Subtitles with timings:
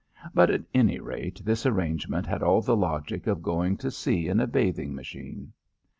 [0.33, 4.39] But at any rate, this arrangement had all the logic of going to sea in
[4.39, 5.53] a bathing machine.